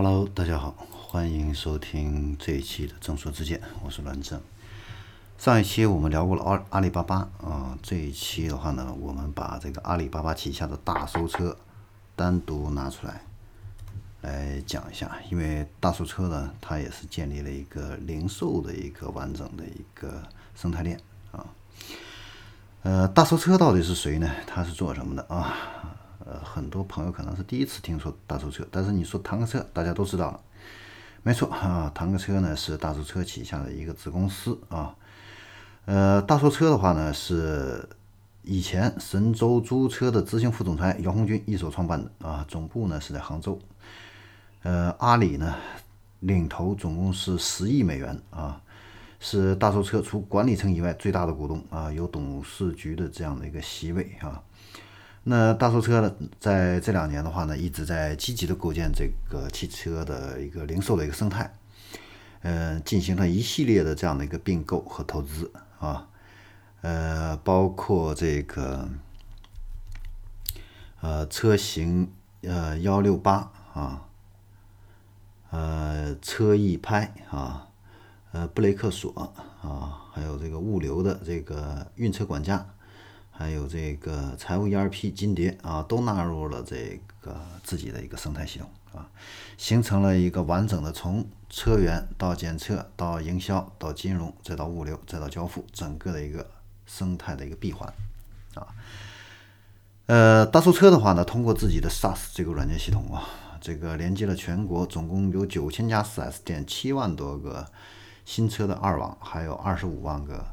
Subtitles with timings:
[0.00, 4.40] Hello，大家好，欢迎收听这一期的正说之见，我是栾正。
[5.36, 11.56] 上一期我们聊过了阿阿里巴巴啊，这一期的话呢，我们把这个阿里巴巴旗下的大搜车
[12.14, 13.22] 单独拿出来
[14.20, 20.22] 来讲一下，因为大搜车呢，它也是建立了一个零售的一个完整的一个
[20.54, 21.00] 生态链
[21.32, 21.44] 啊。
[22.84, 24.30] 呃，大搜车到底是谁呢？
[24.46, 25.56] 它是做什么的啊？
[26.24, 30.40] 呃，很多朋友可能是第一次听说大搜车，但是你说坦克车，大家都知道了，
[31.22, 34.94] 没错啊，坦克车呢是大搜车旗下的一个子公司啊。
[35.84, 37.88] 呃，大搜车的话呢是
[38.42, 43.58] 以前神州租车的执行副总裁姚红军一手创办的啊，总部呢是在杭州。
[44.64, 45.54] 呃，阿里呢
[46.20, 48.60] 领投总共是十亿美元啊，
[49.20, 54.42] 是大搜车除管理层以外最大的股东啊，有董事局的这样的一个席位啊。
[55.30, 61.52] 那大搜车呢，在这两年的话呢，一直在积极的构建这个汽车的一个零售的一个生态，
[62.40, 66.08] 呃，进行了一系列的这样的一个并购和投资啊，
[66.80, 68.88] 呃，包括这个
[71.02, 74.08] 呃车型呃幺六八啊，
[75.50, 77.68] 呃车易拍啊，
[78.32, 79.12] 呃布雷克锁
[79.60, 82.66] 啊，还有这个物流的这个运车管家。
[83.38, 89.08] 还有这个财务 ERP 金蝶啊，都纳入了这个自己的一个生态系统啊，
[89.56, 96.44] 形成了一个完整的从车源到检测到营销到金融再到物流再到交付整个的一个
[96.84, 97.88] 生态的一个闭环
[98.54, 98.66] 啊。
[100.06, 103.22] 呃，大搜车的话呢，通过自己的 SaaS 这个软件系统啊，
[103.60, 107.70] 这个连接了全国总共有九千家 4S 店，七万多个
[108.24, 110.44] 新车的二网，还有二十五万个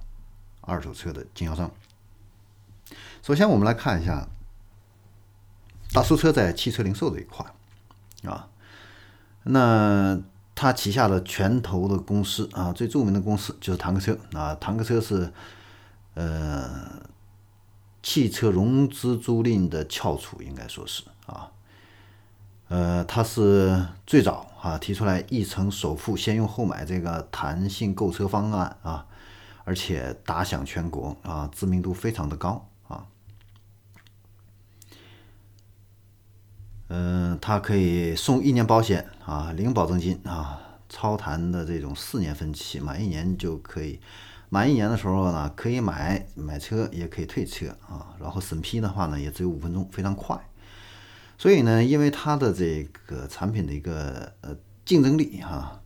[0.61, 1.71] 二手车的经销商。
[3.25, 4.27] 首先，我们来看一下
[5.91, 7.43] 大搜车在汽车零售这一块
[8.23, 8.47] 啊，
[9.41, 10.21] 那
[10.53, 14.53] 它旗下的拳头的公司啊，最著名的公司就是坦克车啊。
[14.61, 15.33] 坦克车是
[16.13, 17.01] 呃
[18.03, 21.49] 汽车融资租赁的翘楚，应该说是啊。
[22.67, 29.07] 呃，它是最早啊提出来一层首付先用后买这个弹性购车方案啊，
[29.63, 32.63] 而且打响全国啊，知名度非常的高。
[36.87, 43.99] 嗯，它可以送一年保险啊，零保证金啊，超谈的这种四年分期，满一年就可以，
[44.49, 50.39] 满一年的时候呢，可以买买车，也可以退车啊，然后审批的话呢，也只有五分钟，非常快。
[51.39, 55.81] 所以呢，因为它的这个产品的一个呃竞争力哈，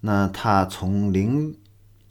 [0.00, 1.58] 那它从零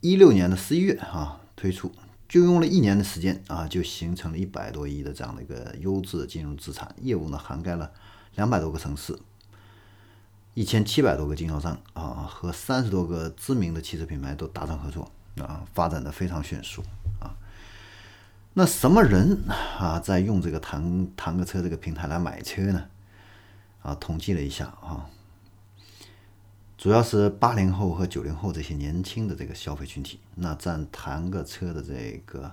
[0.00, 1.90] 一六年的十一月哈推出。
[2.32, 7.92] 就用了一年的时间啊，就形成了一百多亿的这样的一个优质的金融资产业务呢，涵盖了
[8.36, 9.18] 两百多个城市，
[10.54, 15.12] 一千七百多个经销商啊，和三十多个知名的汽车品牌都达成合作
[15.42, 16.82] 啊，发展的非常迅速
[17.20, 17.36] 啊。
[18.54, 19.44] 那什么人
[19.78, 22.86] 啊在用这个谈谈个车这个平台来买车呢？
[23.82, 25.10] 啊，统计了一下啊。
[26.78, 32.52] 主要是八零后和九零后这些年轻的这个消费群体，那占弹个车的这个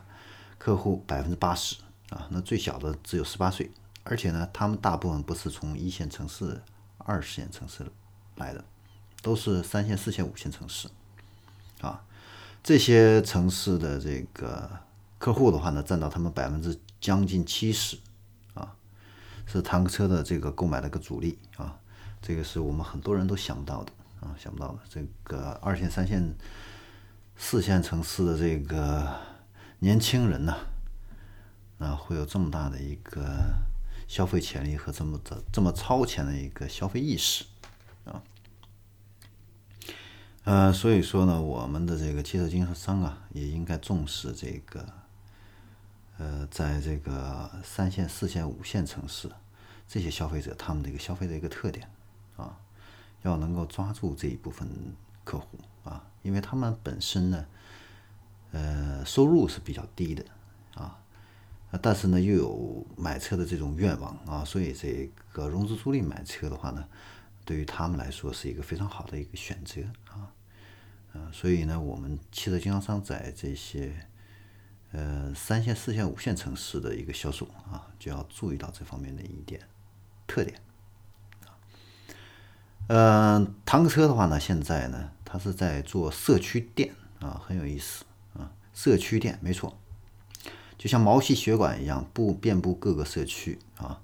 [0.60, 1.78] 客户百分之八十
[2.10, 3.72] 啊，那最小的只有十八岁，
[4.04, 6.62] 而且呢，他们大部分不是从一线城市、
[7.00, 7.92] 二线城市
[8.36, 8.64] 来的，
[9.24, 10.88] 都是三线、四线、五线城市
[11.82, 12.04] 啊。
[12.62, 14.70] 这些城市的这个
[15.18, 17.98] 客户的话呢，占到他们百分之将近七十
[18.54, 18.76] 啊，
[19.48, 21.80] 是坦克车的这个购买的一个主力啊，
[22.22, 23.92] 这个是我们很多人都想不到的。
[24.22, 26.36] 啊，想不到的，这个二线、三线、
[27.38, 29.18] 四线城市的这个
[29.80, 30.58] 年轻人呢，
[31.78, 33.54] 啊，会有这么大的一个
[34.08, 37.46] 消费潜力和这么的这么超前的一个消费意识
[38.04, 38.22] 啊，
[40.44, 44.86] 呃，所以说呢，我们的这个汽车经销商啊，也应该重视这个，
[46.18, 49.32] 呃，在这个三线、四线、五线城市
[49.88, 51.90] 这些消费者他们的一个消费的一个特点
[52.36, 52.58] 啊。
[53.24, 54.68] 要能够抓住这一部分
[55.24, 57.46] 客户啊，因为他们本身呢，
[58.52, 60.24] 呃，收入是比较低的
[60.76, 61.00] 啊，
[61.82, 66.88] 但是呢又有买车的这种愿望啊，所以这个融资租赁买车的话呢，
[67.44, 70.32] 对于他们来说是一个非常好的一个选择啊，
[71.14, 74.08] 呃，所以呢，我们汽车经销商在这些
[74.92, 79.62] 呃三线、四线、五线城市的一个销售啊，就要注意到这方面的一点
[80.26, 80.60] 特点。
[82.92, 88.04] 嗯，坦克车的话呢，现在呢，它是在做社区店啊，很有意思
[88.34, 88.50] 啊。
[88.74, 89.78] 社区店没错，
[90.76, 94.02] 就像毛细血管一样，布遍布各个社区啊。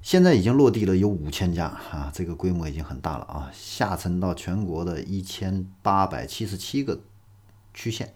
[0.00, 6.98] 现在已经落地了有五千家啊，这个规模已经很大了啊，下沉到全国的一千八百七十七个
[7.74, 8.14] 区县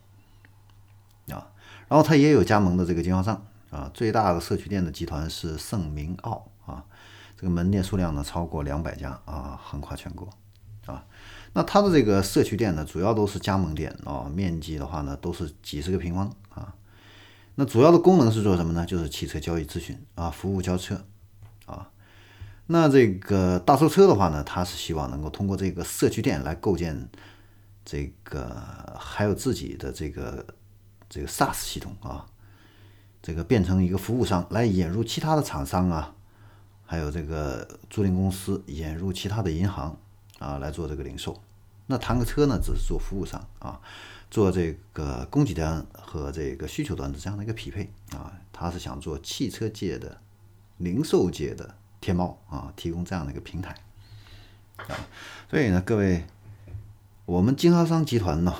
[1.28, 1.52] 啊，
[1.88, 6.86] 然后它也有加盟的这个经销商啊，最大的社区店的集团是盛明奥啊，
[7.40, 10.28] 这个门店数量呢超过两百家啊，横跨全国
[10.84, 11.02] 啊。
[11.54, 16.74] 那它的这个社区店呢，主要都是加盟店啊，面积的话呢都是几十个平方啊。
[17.54, 18.84] 那主要的功能是做什么呢？
[18.84, 21.02] 就是汽车交易咨询啊，服务交车。
[21.64, 21.88] 啊，
[22.66, 27.08] 那这个大搜车的话呢，他是希望能够通过这个社区店来构建
[27.86, 28.54] 这个
[28.98, 30.44] 还有自己的这个
[31.08, 32.26] 这个 SaaS 系统啊，
[33.22, 36.14] 这个变成一个服务商来引入其他的厂商啊，
[36.90, 39.96] 还有这个租赁公司引入其他的银行
[40.40, 41.40] 啊来做这个零售。
[41.86, 43.80] 那谈个车呢，只是做服务商啊，
[44.28, 50.20] 做这个供给端和这个需求端的这样的一个匹配啊，他是想做汽车界的。
[50.78, 53.72] 零售界的天猫啊，提供这样的一个平台
[54.78, 54.96] 啊，
[55.48, 56.24] 所以呢，各位，
[57.24, 58.52] 我们经销商集团呢，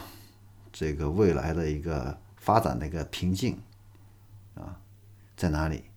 [0.73, 3.59] 这个未来的一个发展的一个瓶颈
[4.55, 4.79] 啊，
[5.37, 5.89] 在哪里？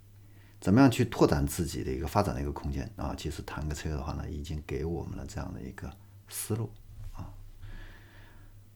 [0.64, 3.14] 怎么样去拓展自己的一个发展的一个空间啊？
[3.18, 5.92] 其实谈个车的话呢，已经给我们了这样的一个
[6.30, 6.72] 思路
[7.12, 7.28] 啊，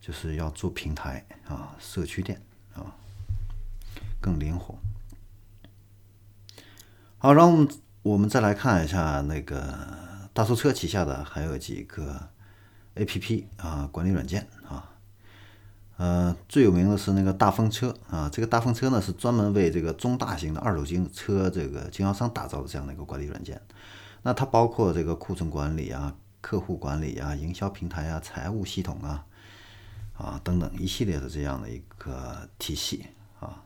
[0.02, 2.42] 就是要做平台啊，社区店
[2.74, 2.94] 啊，
[4.20, 4.78] 更灵活。
[7.20, 7.66] 好，然后
[8.02, 12.32] 我们再来看一下那个大搜车旗下的还有几个
[12.96, 14.46] A P P 啊，管理软件，
[15.98, 23.60] 呃，最有名的是那个大风车啊，这个大风车呢是专门为这个中大型的二手经车这个经销商打造的这样的一个管理软件。
[24.22, 29.26] 那它包括这个库存管理啊、客户管理啊、营销平台啊、财务系统啊
[30.16, 33.08] 啊等等一系列的这样的一个体系
[33.40, 33.64] 啊。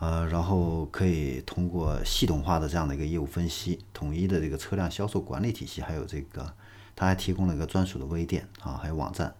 [0.00, 6.52] 呃，然后可以通过系统化的这样的一个业务分析，统一的这个车辆销售管理体系，还有这个，
[6.96, 9.32] 它还提供了一个专属的微店啊，还有网站，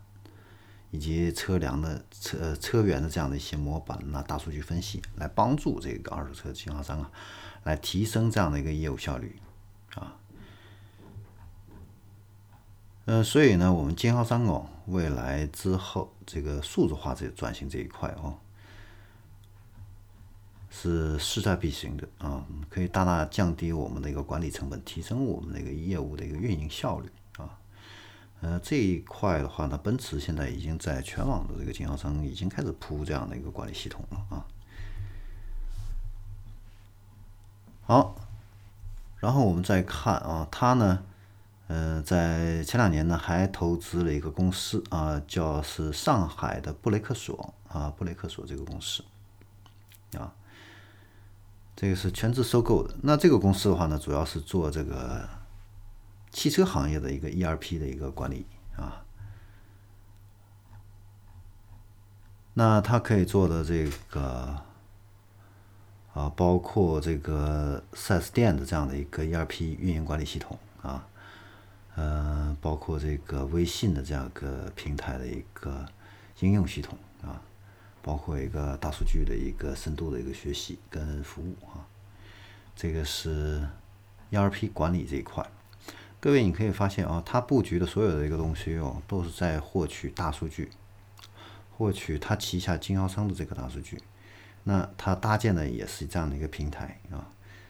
[0.92, 7.10] 以及车辆的车车源的这样的一些模板呐，大数据分析，来帮助这个二手车经销商啊，
[7.64, 9.34] 来提升这样的一个业务效率
[9.96, 10.14] 啊。
[13.06, 18.38] 嗯，所以呢，我们经销商哦，未来之后这个数字化这转型这一块哦。
[20.74, 27.10] 是势在必行的啊，可以大大降低我们的一个管理成本，提升我们的一个业务的一个运营效率。
[28.42, 34.44] 呃，这一块的话呢，奔驰现在已经在全网的这个经销商已经开始铺这样的一个管理系统了啊。
[37.82, 38.16] 好，
[39.18, 41.04] 然后我们再看啊，他呢，
[41.68, 49.04] 呃，在前两年呢还投资了一个公司啊，叫是上海的布雷克索啊，布雷克索这个公司
[50.18, 50.34] 啊。
[51.76, 52.94] 这个是全资收购的。
[53.02, 55.28] 那这个公司的话呢，主要是做这个
[56.32, 58.46] 汽车行业的一个 ERP 的一个管理
[58.76, 59.05] 啊。
[62.55, 64.62] 那它可以做的这个
[66.12, 71.06] 啊，包括这个 4S 店的这样的一个 ERP 运营管理系统啊，
[71.94, 75.87] 呃，包括这个微信的这样一个平台的一个
[76.40, 77.40] 应用系统啊。
[78.05, 81.87] 包括一个大数据的一个深度的一个学习跟服务啊，
[82.75, 83.64] 这个是
[84.32, 85.49] ERP 管理这一块。
[86.22, 90.70] 各位你可以发现啊，它布局的所有的一个东西哦，都是在获取大数据，
[91.76, 94.00] 获取它旗下经销商的这个大数据。
[94.62, 97.26] 那它搭建的也是这样的一个平台啊，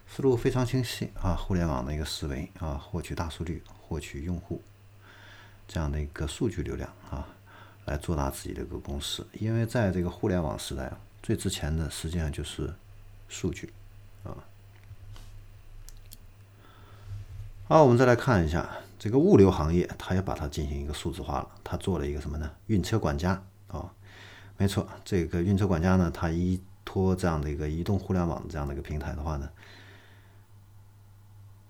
[0.06, 4.60] 思路非常清晰啊，互联网的一个思维啊，获取大数据，获取用户
[5.66, 7.26] 这样的一个数据流量啊。
[7.86, 12.72] 来做大自己的一个公司，因为在这个互联网时代啊，最值钱的实际上就是
[13.28, 13.72] 数据
[14.22, 14.36] 啊。
[17.72, 21.48] 好，我们再来看一下这个物流行业，它也把它进行一个数字化了。
[21.64, 22.50] 它做了一个什么呢？
[22.66, 23.90] 运车管家啊，
[24.58, 29.48] 没错，这个运车管家呢，它依托这样的一个移动互联网这样的一个平台的话呢，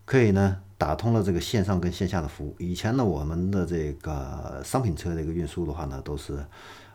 [0.04, 0.60] 可以呢。
[0.76, 2.56] 打通了这个线上跟线下的服务。
[2.58, 6.44] 以前呢，我们的这个商品车的一个运输的话呢，都是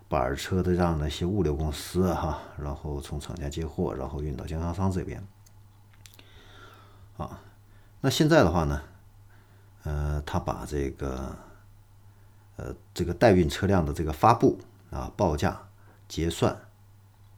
[0.09, 5.25] 板车的这样的一些物流公司哈，然后从厂家接货，然后运到经销商这边。
[7.15, 7.39] 啊，
[8.01, 8.81] 那现在的话呢，
[9.87, 11.33] 呃，他把这个
[12.57, 15.57] 呃这个代运车辆的这个发布啊、报价、
[16.09, 16.53] 结算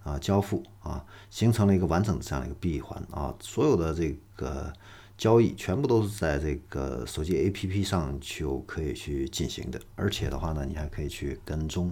[0.03, 4.73] 啊、交付啊，形成了一个完整的这样一个闭环啊，所有的这个。
[5.19, 11.91] 交易全部都是在这个手机 APP 上就可以去进行的，而且的话呢，你还可以去跟踪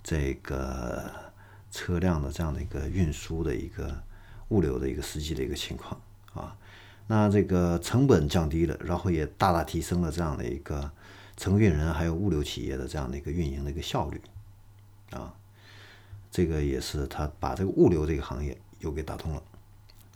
[0.00, 1.10] 这个
[1.72, 4.00] 车辆的这样的一个运输的一个
[4.50, 6.00] 物流的一个实际的一个情况
[6.34, 6.56] 啊。
[7.08, 10.90] 那这个成本降低了，然后也大大提升了这样的一个
[11.36, 14.20] 承运人还有物流企业的这样的一个运营的一个效率
[15.10, 15.32] 啊。
[16.30, 19.42] 这个也是他把这个物流这个行业又给打通了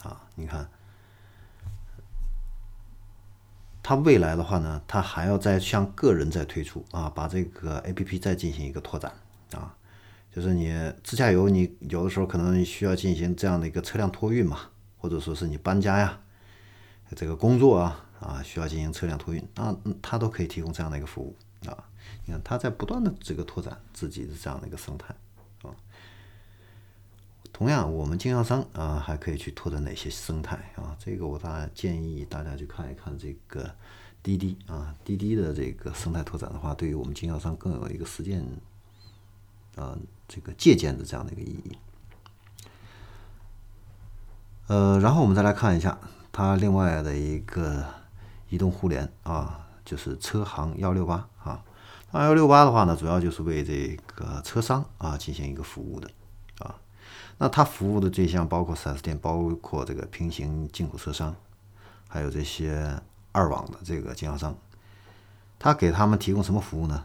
[0.02, 0.20] 啊。
[0.34, 0.68] 你看，
[3.82, 9.12] 他未来的话呢，他还要再向个人再推出啊，把这个 A P P 再进行一个拓展
[9.52, 9.74] 啊。
[10.34, 14.58] 就是你自驾游，你有的时候可能需要进行这样的一个车辆托运嘛，
[14.98, 16.20] 或者说是你搬家呀。
[17.16, 21.36] 这个工作啊啊，需要进行车辆托运，那它都可以提供这样的一个服务
[21.68, 21.76] 啊。
[22.24, 25.14] 你看，它在不断的这个拓展自己的这样的一个生态
[25.62, 25.74] 啊。
[27.52, 30.96] 同样，我们经销商啊，还可以去拓展哪些生态啊？
[30.98, 33.70] 这个我大建议大家去看一看这个
[34.22, 38.44] 滴滴啊，滴滴的这个生态拓展的话，对于我们经销商更有一个实践
[39.76, 39.98] 啊，
[40.28, 41.76] 这个借鉴的这样的一个意义。
[44.68, 45.98] 呃，然后我们再来看一下。
[46.32, 47.84] 它另外的一个
[48.48, 51.62] 移动互联啊，就是车行幺六八啊。
[52.12, 56.10] 那幺六八的话呢，主要就是为这个车商啊进行一个服务的
[56.58, 56.74] 啊。
[57.38, 61.34] 那它服务的对象包括 4S 店，包括这个平行进口车商，
[62.08, 63.00] 还有这些
[63.32, 64.56] 二网的这个经销商。
[65.58, 67.04] 它给他们提供什么服务呢？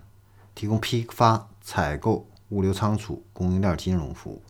[0.53, 4.41] 提供批发、采购、物流仓储、供应链金融服务。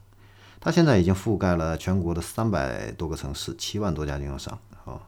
[0.66, 5.00] 它现在已经覆盖了全国的三百多个城市，七万多家经销商啊。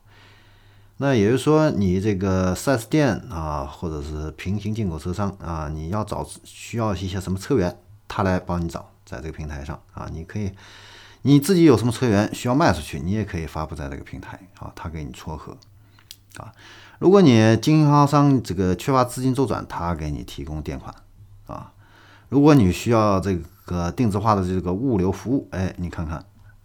[0.98, 7.76] 那也就是说，你这个 4S 店啊，或者是平行进口车商啊，你要找需要一些什么车源，
[8.08, 10.52] 他来帮你找，在这个平台上啊，你可以
[11.24, 15.58] 你自己有什么车源需要卖出去，你也可以发布在这个平台啊，他给你撮合
[16.36, 16.54] 啊。
[17.00, 20.94] 如果你经销商这个缺乏资金周转，他给你提供垫款
[21.48, 21.74] 啊。
[22.30, 23.92] 如果你需要这个个。
[23.92, 26.24] 定制化的这个物流服务，哎，你看看，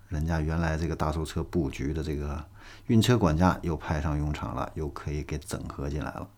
[0.09, 2.45] 人家原来这个大售车布局的这个
[2.87, 6.29] 运车管家又派上用场了，又可以给整合进来了。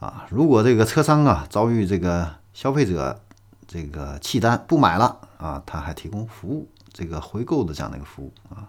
[0.00, 3.22] 啊，如果这个车商啊遭遇这个消费者
[3.68, 8.68] 这个弃单不买了啊，他还提供服务，这个回购的这样的一个服务啊，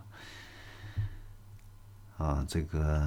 [2.18, 3.02] 啊，这个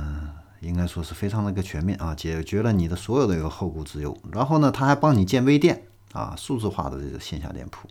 [0.59, 4.19] 应该说是非常的一个全面啊，解决了你的所有的一个后顾之忧。
[4.33, 5.85] 然后呢，他还帮你建微店。
[6.17, 7.87] 啊，数字化的这个线下店铺，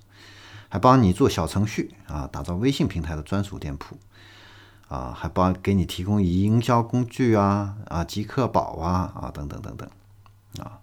[0.67, 3.97] 还帮你做小程序啊，打造微信平台的专属店铺，
[4.87, 9.87] 啊，还帮给你提供营销工具啊，啊，极客宝啊，啊，等等等等，
[10.57, 10.79] 啊，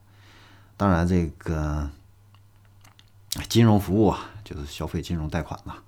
[0.76, 1.90] 当然这个
[3.48, 5.78] 金融服务啊，就是消费金融贷款嘛，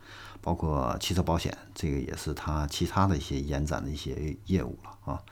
[0.40, 5.22] 包括汽车保险，这个也是它其他的一些延展的一些业务了啊。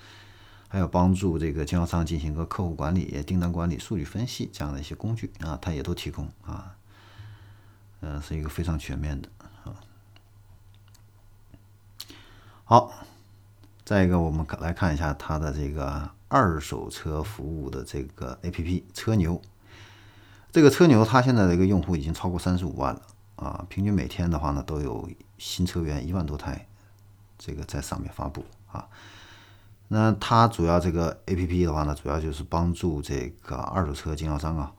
[0.72, 6.74] 还有帮助这个经销商进行个客户管理、订单管理、数据分析这样的一些工具啊，它也都提供啊，
[8.00, 9.28] 嗯，是一个非常全面的
[9.64, 9.76] 啊。
[12.64, 12.90] 好，
[13.84, 19.42] 再一个，我们来看一下它的这个二手车服务的这个 APP 车牛。
[20.52, 23.02] 这个车牛它现在的一个用户已经超过三十五万了
[23.36, 26.66] 啊，平均每天的话呢都有新车源一万多台，
[27.36, 28.88] 这个在上面发布啊。
[29.94, 34.72] 那它主要这个 A P P 的话呢，主要就是帮助这个二手车经销商啊，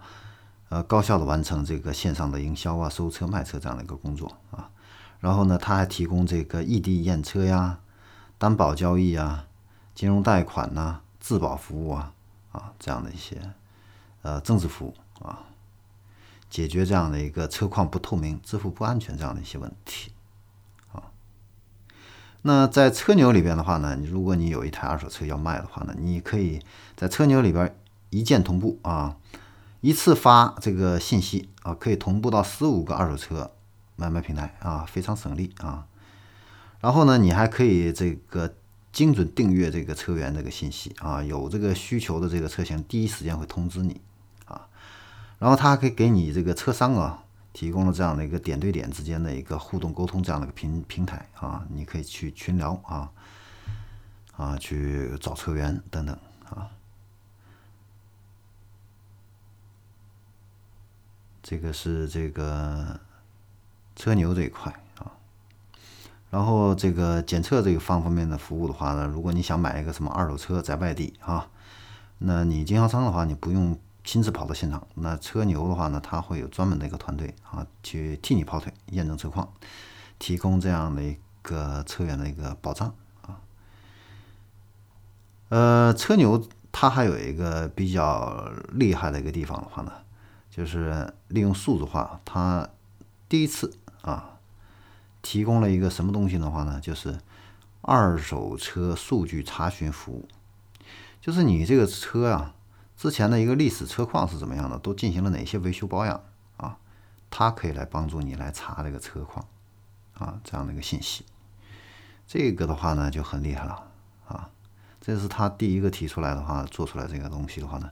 [0.70, 4.72] 呃，高效的完成这个线上的营销啊、收车卖车这样的一个工作啊。
[5.20, 7.78] 然后呢，它还提供这个异地验车呀、
[8.40, 9.46] 担保交易啊、
[9.94, 12.12] 金融贷款呐、质保服务啊
[12.52, 13.40] 啊这样的一些
[14.24, 15.44] 呃增值服务啊，
[16.50, 20.12] 解决这样的一个车况不透明、支付不安全这样的一些问题。
[22.46, 26.62] 那在车牛里边的话呢，如果你有一台二手车要卖的话呢，你可以
[26.96, 27.74] 在车牛里边
[28.10, 29.16] 一键同步啊，
[29.80, 33.50] 一次发这个信息啊，可以同步到十五个二手车
[33.96, 35.86] 买卖平台啊，非常省力啊。
[36.82, 38.54] 然后呢，你还可以这个
[38.92, 44.02] 精准订阅这个车源这个信息啊，有这个需求的这个车型第一时间会通知你
[44.44, 44.68] 啊。
[45.40, 47.23] 然后它还可以给你这个车商啊。
[47.54, 53.12] 提供了这样的一个点对点之间的一个互动沟通这样的一个平平台啊，你可以去群聊啊，
[54.36, 56.18] 啊去找车源等等
[56.50, 56.68] 啊，
[61.44, 63.00] 这个是这个
[63.96, 65.14] 车牛这一块啊，
[66.32, 71.48] 然后这个检测这个方方面的服务的话呢，如果你想买一个什么二手车在外地啊，
[72.18, 73.78] 那你经销商的话你不用。
[74.04, 79.52] 亲自跑到现场，那车牛的话呢，它会有专门的一个团队啊，去替你跑腿验证车况，
[80.20, 83.40] 提供这样的一个车源的一个保障啊。
[85.50, 89.92] 呃，车牛它还有一个比较厉害的一个地方的话呢，
[90.50, 92.68] 就是利用数字化，它
[93.30, 94.38] 第一次啊
[95.22, 97.18] 提供了一个什么东西的话呢，就是
[97.82, 100.28] 二手车数据查询服务，
[101.22, 102.54] 就是你这个车啊，
[102.96, 106.24] 之前的一个历史车况是怎么样的，都进行了哪些维修保养
[106.58, 106.78] 啊？
[107.30, 109.46] 它可以来帮助你来查这个车况
[110.14, 111.26] 啊，这样的一个信息。
[112.26, 113.92] 这个的话呢就很厉害了
[114.28, 114.50] 啊，
[115.02, 117.90] 这是他第一个提出来的话，做出来这个东西的话呢，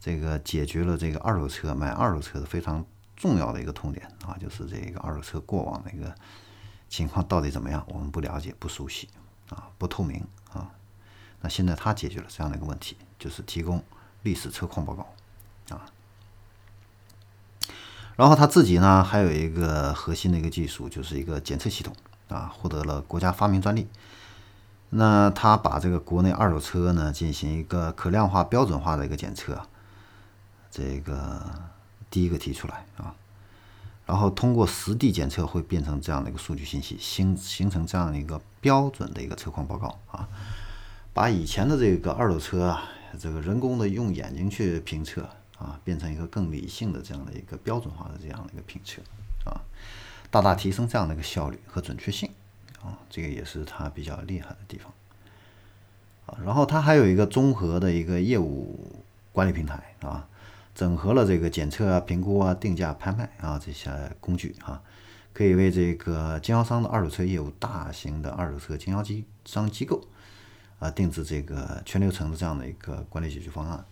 [0.00, 2.84] 这个解决了这个二手车买二手车的非常
[3.16, 6.14] 重要的一个痛点啊，就是这个二手车过往的一个
[6.88, 9.08] 情况到底怎么样，我们不了解、不熟悉
[9.50, 10.70] 啊，不透明啊。
[11.40, 13.84] 那现在他解决了这样的一个问题，就是提供
[14.28, 15.06] 历史车况报告
[15.74, 15.86] 啊。
[18.16, 21.94] 然后他自己呢还有一个核心的一个技术，就是一个检测系统。
[22.28, 23.88] 啊，获得了国家发明专利。
[24.90, 29.58] 那他把这个国内二手车呢进行一个可量化、标准化的一个检测，
[30.70, 31.42] 这个
[32.10, 33.14] 第一个提出来啊。
[34.04, 40.28] 然后通过实地检测会变成这样的一个数据信息，形形成这样的一个标准的一个车况报告啊。
[41.14, 42.82] 把以前的这个二手车啊，
[43.18, 45.22] 这个人工的用眼睛去评测
[45.58, 49.00] 啊，变成一个更理性的这样的一个标准化的这样的一个评测
[49.44, 49.60] 啊。
[50.30, 52.28] 大大提升这样的一个效率和准确性
[52.82, 54.92] 啊，这个也是它比较厉害的地方
[56.26, 56.38] 啊。
[56.44, 60.28] 然后它还有一个综合的一个业务管理平台啊，
[60.74, 64.82] 整合了这个检测啊、评估啊、定价、拍卖啊这些工具啊，
[65.32, 69.02] 可以为这个经销商的二手车业务、大型的二手车经销
[69.46, 70.06] 商机构
[70.78, 73.84] 啊定制这个全流程的这样的一个管理解决方案。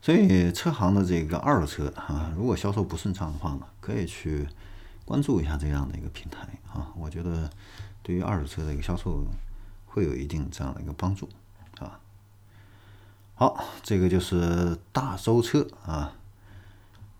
[0.00, 4.48] 所以车行的这个二手车啊，如果销售不顺畅的话呢，可以去
[5.04, 6.40] 关注一下这样的一个平台
[6.72, 6.92] 啊。
[6.96, 7.48] 我觉得
[8.02, 9.24] 对于二手车的一个销售
[9.86, 11.28] 会有一定这样的一个帮助
[11.78, 12.00] 啊。
[13.36, 16.14] 好，这个就是大收车啊，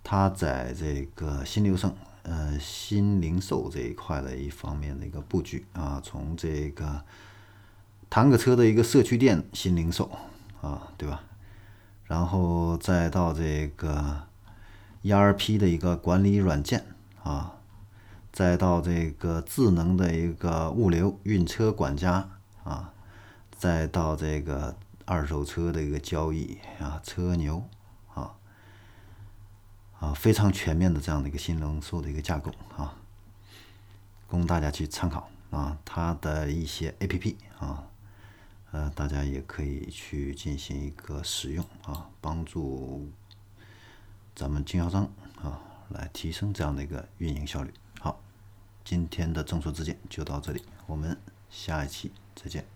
[0.02, 7.02] 它在这个新流程呃新零售这一块的一方面的一个布局啊，从这个
[8.08, 10.10] 谈个车的一个社区店新零售
[10.60, 11.22] 啊，对吧？
[12.04, 14.22] 然后再到这个
[15.02, 16.84] ERP 的一个管理软件
[17.22, 17.56] 啊，
[18.32, 22.28] 再到这个智能的一个物流运车管家
[22.64, 22.92] 啊，
[23.56, 27.64] 再到这个二手车的一个交易啊，车牛
[30.02, 32.98] 啊，非常全面的这样的一个新零售的一个架构啊，
[34.26, 37.86] 供大家去参考啊，它的一些 APP 啊。
[38.72, 43.06] 呃，大家也可以去进行一个使用啊，帮助
[44.34, 45.04] 咱们经销商
[45.42, 45.60] 啊
[45.90, 47.72] 来提升这样的一个运营效率。
[48.00, 48.18] 好，
[48.82, 51.16] 今天的众说之见就到这里，我们
[51.50, 52.71] 下一期再见。